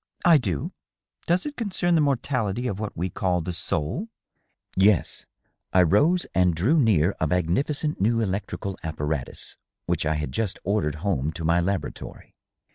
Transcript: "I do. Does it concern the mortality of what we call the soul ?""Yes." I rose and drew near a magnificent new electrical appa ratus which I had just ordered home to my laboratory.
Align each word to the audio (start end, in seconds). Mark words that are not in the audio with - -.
"I 0.25 0.39
do. 0.39 0.71
Does 1.27 1.45
it 1.45 1.55
concern 1.57 1.93
the 1.93 2.01
mortality 2.01 2.65
of 2.65 2.79
what 2.79 2.97
we 2.97 3.11
call 3.11 3.39
the 3.41 3.53
soul 3.53 4.09
?""Yes." 4.75 5.27
I 5.73 5.83
rose 5.83 6.25
and 6.33 6.55
drew 6.55 6.79
near 6.79 7.13
a 7.19 7.27
magnificent 7.27 8.01
new 8.01 8.19
electrical 8.19 8.79
appa 8.81 9.03
ratus 9.05 9.57
which 9.85 10.07
I 10.07 10.15
had 10.15 10.31
just 10.31 10.57
ordered 10.63 10.95
home 11.05 11.31
to 11.33 11.45
my 11.45 11.59
laboratory. 11.61 12.33